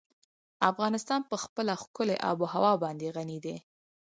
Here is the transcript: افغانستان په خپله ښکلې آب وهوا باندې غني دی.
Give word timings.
افغانستان 0.71 1.21
په 1.29 1.35
خپله 1.43 1.73
ښکلې 1.81 2.15
آب 2.29 2.37
وهوا 2.41 2.73
باندې 2.83 3.13
غني 3.15 3.39
دی. 3.45 3.55